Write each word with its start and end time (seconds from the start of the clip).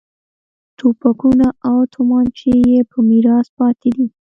توپکونه 0.79 1.47
او 1.69 1.77
تومانچې 1.93 2.51
یې 2.71 2.79
په 2.91 2.97
میراث 3.09 3.47
پاتې 3.57 3.89
دي. 3.95 4.07